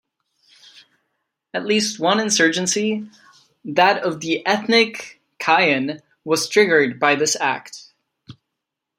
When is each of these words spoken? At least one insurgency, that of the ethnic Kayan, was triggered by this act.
At 1.53 1.67
least 1.67 1.99
one 1.99 2.19
insurgency, 2.19 3.07
that 3.63 4.01
of 4.01 4.19
the 4.19 4.43
ethnic 4.47 5.21
Kayan, 5.39 6.01
was 6.23 6.49
triggered 6.49 6.99
by 6.99 7.13
this 7.13 7.35
act. 7.39 7.91